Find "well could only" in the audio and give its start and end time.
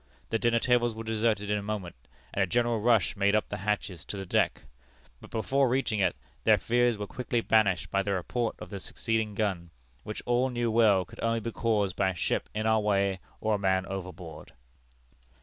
10.71-11.39